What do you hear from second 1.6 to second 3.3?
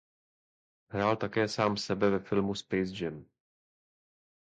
sebe ve filmu "Space Jam".